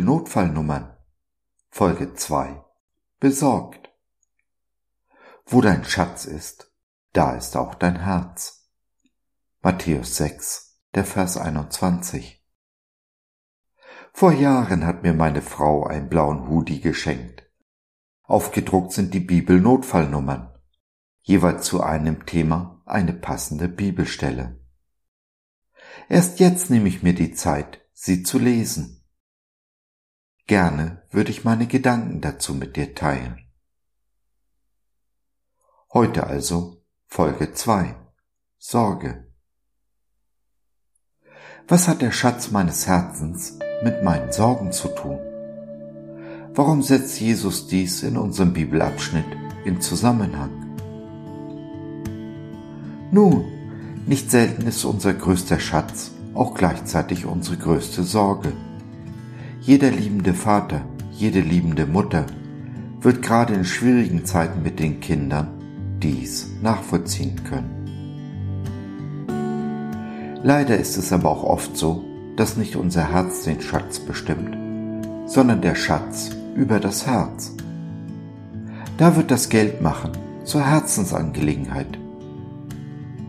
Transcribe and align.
Notfallnummern. 0.00 0.96
Folge 1.70 2.14
2. 2.14 2.64
Besorgt. 3.20 3.92
Wo 5.46 5.60
dein 5.60 5.84
Schatz 5.84 6.24
ist, 6.24 6.74
da 7.12 7.36
ist 7.36 7.56
auch 7.56 7.76
dein 7.76 8.00
Herz. 8.00 8.72
Matthäus 9.60 10.16
6, 10.16 10.80
der 10.96 11.04
Vers 11.04 11.36
21. 11.36 12.44
Vor 14.12 14.32
Jahren 14.32 14.84
hat 14.84 15.04
mir 15.04 15.14
meine 15.14 15.42
Frau 15.42 15.86
einen 15.86 16.08
blauen 16.08 16.48
Hoodie 16.48 16.80
geschenkt. 16.80 17.48
Aufgedruckt 18.24 18.90
sind 18.90 19.14
die 19.14 19.20
Bibel-Notfallnummern. 19.20 20.58
Jeweils 21.20 21.66
zu 21.66 21.84
einem 21.84 22.26
Thema 22.26 22.82
eine 22.84 23.12
passende 23.12 23.68
Bibelstelle. 23.68 24.60
Erst 26.08 26.40
jetzt 26.40 26.68
nehme 26.68 26.88
ich 26.88 27.04
mir 27.04 27.14
die 27.14 27.32
Zeit, 27.32 27.81
sie 28.04 28.24
zu 28.24 28.40
lesen. 28.40 29.04
Gerne 30.48 31.06
würde 31.12 31.30
ich 31.30 31.44
meine 31.44 31.68
Gedanken 31.68 32.20
dazu 32.20 32.52
mit 32.52 32.74
dir 32.74 32.96
teilen. 32.96 33.38
Heute 35.92 36.26
also 36.26 36.82
Folge 37.06 37.52
2 37.52 37.94
Sorge. 38.58 39.32
Was 41.68 41.86
hat 41.86 42.02
der 42.02 42.10
Schatz 42.10 42.50
meines 42.50 42.88
Herzens 42.88 43.60
mit 43.84 44.02
meinen 44.02 44.32
Sorgen 44.32 44.72
zu 44.72 44.88
tun? 44.88 45.20
Warum 46.54 46.82
setzt 46.82 47.20
Jesus 47.20 47.68
dies 47.68 48.02
in 48.02 48.16
unserem 48.16 48.52
Bibelabschnitt 48.52 49.36
in 49.64 49.80
Zusammenhang? 49.80 50.50
Nun, 53.12 53.44
nicht 54.06 54.28
selten 54.28 54.66
ist 54.66 54.84
unser 54.84 55.14
größter 55.14 55.60
Schatz 55.60 56.10
auch 56.34 56.54
gleichzeitig 56.54 57.26
unsere 57.26 57.56
größte 57.56 58.02
Sorge. 58.02 58.52
Jeder 59.60 59.90
liebende 59.90 60.34
Vater, 60.34 60.82
jede 61.12 61.40
liebende 61.40 61.86
Mutter 61.86 62.26
wird 63.00 63.22
gerade 63.22 63.54
in 63.54 63.64
schwierigen 63.64 64.24
Zeiten 64.24 64.62
mit 64.62 64.78
den 64.78 65.00
Kindern 65.00 65.48
dies 66.02 66.50
nachvollziehen 66.62 67.42
können. 67.44 67.82
Leider 70.42 70.76
ist 70.76 70.96
es 70.96 71.12
aber 71.12 71.30
auch 71.30 71.44
oft 71.44 71.76
so, 71.76 72.04
dass 72.36 72.56
nicht 72.56 72.74
unser 72.76 73.12
Herz 73.12 73.44
den 73.44 73.60
Schatz 73.60 74.00
bestimmt, 74.00 74.56
sondern 75.26 75.60
der 75.60 75.74
Schatz 75.74 76.30
über 76.56 76.80
das 76.80 77.06
Herz. 77.06 77.52
Da 78.98 79.16
wird 79.16 79.30
das 79.30 79.48
Geld 79.48 79.80
machen 79.80 80.12
zur 80.44 80.66
Herzensangelegenheit. 80.66 81.98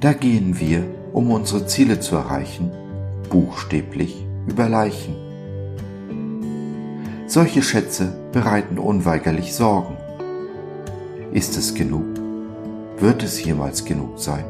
Da 0.00 0.12
gehen 0.12 0.58
wir, 0.58 0.84
um 1.12 1.30
unsere 1.30 1.66
Ziele 1.66 2.00
zu 2.00 2.16
erreichen, 2.16 2.70
buchstäblich 3.32 4.26
über 4.46 4.68
Leichen. 4.68 5.16
Solche 7.26 7.62
Schätze 7.62 8.12
bereiten 8.30 8.78
unweigerlich 8.78 9.54
Sorgen. 9.54 9.96
Ist 11.32 11.56
es 11.56 11.74
genug? 11.74 12.04
Wird 12.98 13.22
es 13.22 13.42
jemals 13.42 13.86
genug 13.86 14.20
sein? 14.20 14.44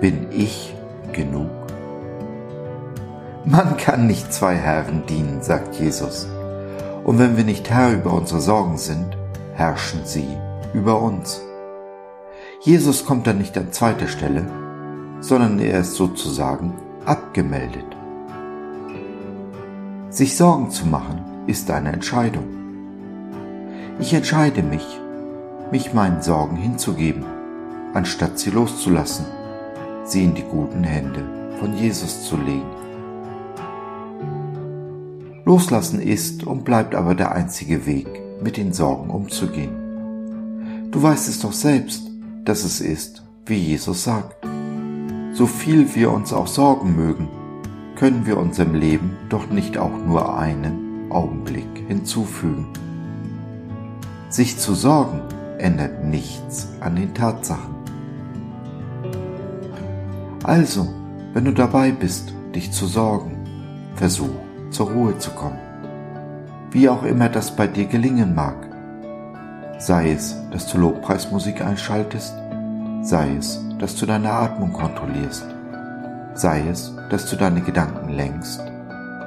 Bin 0.00 0.28
ich 0.30 0.72
genug? 1.12 1.50
Man 3.44 3.76
kann 3.76 4.06
nicht 4.06 4.32
zwei 4.32 4.54
Herren 4.54 5.02
dienen, 5.08 5.42
sagt 5.42 5.74
Jesus. 5.74 6.28
Und 7.02 7.18
wenn 7.18 7.36
wir 7.36 7.44
nicht 7.44 7.68
Herr 7.70 7.92
über 7.92 8.12
unsere 8.12 8.40
Sorgen 8.40 8.78
sind, 8.78 9.16
herrschen 9.54 10.02
sie 10.04 10.28
über 10.74 11.02
uns. 11.02 11.42
Jesus 12.60 13.04
kommt 13.04 13.26
dann 13.26 13.38
nicht 13.38 13.58
an 13.58 13.72
zweiter 13.72 14.06
Stelle, 14.06 14.46
sondern 15.18 15.58
er 15.58 15.80
ist 15.80 15.94
sozusagen 15.94 16.72
abgemeldet. 17.06 17.84
Sich 20.10 20.36
Sorgen 20.36 20.70
zu 20.70 20.86
machen 20.86 21.20
ist 21.46 21.70
eine 21.70 21.92
Entscheidung. 21.92 22.44
Ich 23.98 24.14
entscheide 24.14 24.62
mich, 24.62 25.00
mich 25.70 25.92
meinen 25.92 26.22
Sorgen 26.22 26.56
hinzugeben, 26.56 27.24
anstatt 27.94 28.38
sie 28.38 28.50
loszulassen, 28.50 29.26
sie 30.04 30.24
in 30.24 30.34
die 30.34 30.42
guten 30.42 30.84
Hände 30.84 31.24
von 31.58 31.76
Jesus 31.76 32.24
zu 32.24 32.36
legen. 32.36 32.70
Loslassen 35.44 36.00
ist 36.00 36.44
und 36.44 36.64
bleibt 36.64 36.94
aber 36.94 37.14
der 37.14 37.32
einzige 37.32 37.86
Weg, 37.86 38.08
mit 38.42 38.56
den 38.56 38.72
Sorgen 38.72 39.10
umzugehen. 39.10 40.90
Du 40.90 41.02
weißt 41.02 41.28
es 41.28 41.40
doch 41.40 41.52
selbst, 41.52 42.10
dass 42.44 42.64
es 42.64 42.80
ist, 42.80 43.22
wie 43.46 43.56
Jesus 43.56 44.04
sagt. 44.04 44.53
So 45.34 45.46
viel 45.48 45.96
wir 45.96 46.12
uns 46.12 46.32
auch 46.32 46.46
sorgen 46.46 46.94
mögen, 46.94 47.28
können 47.96 48.24
wir 48.24 48.38
unserem 48.38 48.72
Leben 48.72 49.16
doch 49.28 49.48
nicht 49.50 49.76
auch 49.76 49.98
nur 50.06 50.38
einen 50.38 51.10
Augenblick 51.10 51.84
hinzufügen. 51.88 52.68
Sich 54.28 54.58
zu 54.58 54.74
sorgen 54.74 55.22
ändert 55.58 56.04
nichts 56.04 56.68
an 56.78 56.94
den 56.94 57.14
Tatsachen. 57.14 57.74
Also, 60.44 60.86
wenn 61.32 61.44
du 61.44 61.52
dabei 61.52 61.90
bist, 61.90 62.32
dich 62.54 62.70
zu 62.70 62.86
sorgen, 62.86 63.36
versuch 63.96 64.38
zur 64.70 64.92
Ruhe 64.92 65.18
zu 65.18 65.32
kommen. 65.32 65.58
Wie 66.70 66.88
auch 66.88 67.02
immer 67.02 67.28
das 67.28 67.56
bei 67.56 67.66
dir 67.66 67.86
gelingen 67.86 68.36
mag. 68.36 68.54
Sei 69.80 70.12
es, 70.12 70.36
dass 70.52 70.68
du 70.68 70.78
Lobpreismusik 70.78 71.60
einschaltest, 71.60 72.34
sei 73.04 73.36
es, 73.38 73.60
dass 73.78 73.96
du 73.96 74.06
deine 74.06 74.32
Atmung 74.32 74.72
kontrollierst, 74.72 75.44
sei 76.32 76.64
es, 76.70 76.94
dass 77.10 77.28
du 77.28 77.36
deine 77.36 77.60
Gedanken 77.60 78.08
lenkst, 78.08 78.62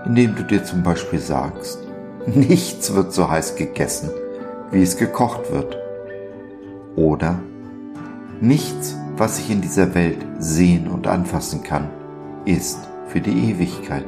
indem 0.05 0.35
du 0.35 0.43
dir 0.43 0.63
zum 0.63 0.81
Beispiel 0.81 1.19
sagst, 1.19 1.77
nichts 2.25 2.93
wird 2.93 3.13
so 3.13 3.29
heiß 3.29 3.55
gegessen, 3.55 4.09
wie 4.71 4.81
es 4.81 4.97
gekocht 4.97 5.51
wird. 5.53 5.77
Oder 6.95 7.39
nichts, 8.41 8.95
was 9.15 9.37
ich 9.37 9.51
in 9.51 9.61
dieser 9.61 9.93
Welt 9.93 10.25
sehen 10.39 10.87
und 10.87 11.05
anfassen 11.05 11.61
kann, 11.61 11.87
ist 12.45 12.79
für 13.07 13.21
die 13.21 13.51
Ewigkeit. 13.51 14.07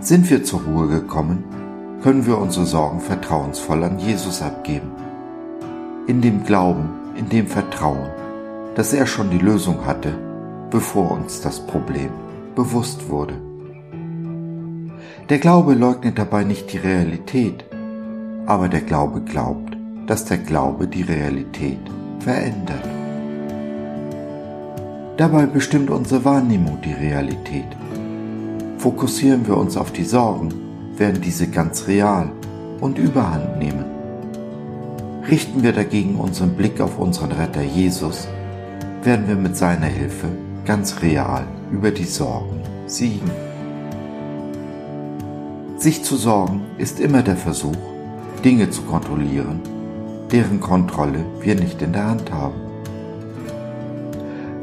Sind 0.00 0.28
wir 0.28 0.44
zur 0.44 0.60
Ruhe 0.62 0.88
gekommen, 0.88 1.44
können 2.02 2.26
wir 2.26 2.36
unsere 2.36 2.66
Sorgen 2.66 3.00
vertrauensvoll 3.00 3.82
an 3.84 3.98
Jesus 3.98 4.42
abgeben. 4.42 4.90
In 6.06 6.20
dem 6.20 6.44
Glauben, 6.44 6.99
in 7.20 7.28
dem 7.28 7.46
Vertrauen, 7.46 8.08
dass 8.74 8.94
er 8.94 9.06
schon 9.06 9.30
die 9.30 9.38
Lösung 9.38 9.84
hatte, 9.84 10.14
bevor 10.70 11.10
uns 11.10 11.42
das 11.42 11.60
Problem 11.66 12.10
bewusst 12.54 13.10
wurde. 13.10 13.34
Der 15.28 15.38
Glaube 15.38 15.74
leugnet 15.74 16.18
dabei 16.18 16.44
nicht 16.44 16.72
die 16.72 16.78
Realität, 16.78 17.64
aber 18.46 18.68
der 18.68 18.80
Glaube 18.80 19.20
glaubt, 19.20 19.76
dass 20.06 20.24
der 20.24 20.38
Glaube 20.38 20.88
die 20.88 21.02
Realität 21.02 21.78
verändert. 22.20 22.88
Dabei 25.18 25.44
bestimmt 25.44 25.90
unsere 25.90 26.24
Wahrnehmung 26.24 26.78
die 26.82 26.94
Realität. 26.94 27.68
Fokussieren 28.78 29.46
wir 29.46 29.58
uns 29.58 29.76
auf 29.76 29.92
die 29.92 30.04
Sorgen, 30.04 30.48
werden 30.96 31.20
diese 31.20 31.48
ganz 31.48 31.86
real 31.86 32.32
und 32.80 32.96
überhand 32.98 33.58
nehmen. 33.58 33.99
Richten 35.30 35.62
wir 35.62 35.72
dagegen 35.72 36.16
unseren 36.16 36.56
Blick 36.56 36.80
auf 36.80 36.98
unseren 36.98 37.30
Retter 37.30 37.62
Jesus, 37.62 38.26
werden 39.04 39.28
wir 39.28 39.36
mit 39.36 39.56
seiner 39.56 39.86
Hilfe 39.86 40.26
ganz 40.64 41.02
real 41.02 41.44
über 41.70 41.92
die 41.92 42.04
Sorgen 42.04 42.60
siegen. 42.86 43.30
Sich 45.76 46.02
zu 46.02 46.16
sorgen 46.16 46.62
ist 46.78 46.98
immer 46.98 47.22
der 47.22 47.36
Versuch, 47.36 47.76
Dinge 48.44 48.70
zu 48.70 48.82
kontrollieren, 48.82 49.60
deren 50.32 50.58
Kontrolle 50.58 51.24
wir 51.40 51.54
nicht 51.54 51.80
in 51.80 51.92
der 51.92 52.08
Hand 52.08 52.32
haben. 52.32 52.60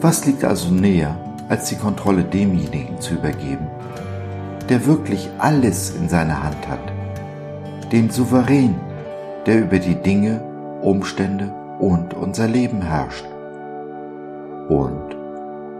Was 0.01 0.25
liegt 0.25 0.43
also 0.43 0.69
näher, 0.69 1.15
als 1.47 1.69
die 1.69 1.77
Kontrolle 1.77 2.25
demjenigen 2.25 2.99
zu 2.99 3.13
übergeben, 3.13 3.67
der 4.67 4.85
wirklich 4.85 5.29
alles 5.37 5.95
in 5.95 6.09
seiner 6.09 6.43
Hand 6.43 6.67
hat, 6.67 6.91
dem 7.93 8.09
Souverän, 8.09 8.75
der 9.45 9.61
über 9.61 9.79
die 9.79 9.95
Dinge, 9.95 10.41
Umstände 10.87 11.51
und 11.81 12.13
unser 12.13 12.47
Leben 12.47 12.81
herrscht 12.81 13.25
und 14.69 15.17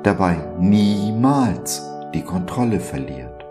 dabei 0.04 0.36
niemals 0.60 1.82
die 2.14 2.24
Kontrolle 2.24 2.82
verliert. 2.82 3.46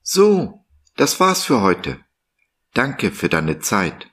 So, 0.00 0.64
das 0.96 1.20
war's 1.20 1.44
für 1.44 1.60
heute. 1.60 2.00
Danke 2.72 3.10
für 3.10 3.28
deine 3.28 3.58
Zeit. 3.58 4.10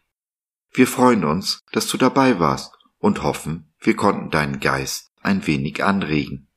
Wir 0.74 0.88
freuen 0.88 1.24
uns, 1.24 1.64
dass 1.72 1.88
du 1.88 1.96
dabei 1.96 2.38
warst 2.38 2.78
und 2.98 3.24
hoffen, 3.24 3.74
wir 3.80 3.96
konnten 3.96 4.30
deinen 4.30 4.60
Geist 4.60 5.14
ein 5.22 5.48
wenig 5.48 5.82
anregen. 5.86 6.50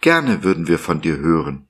Gerne 0.00 0.44
würden 0.44 0.66
wir 0.66 0.78
von 0.78 1.02
dir 1.02 1.18
hören, 1.18 1.69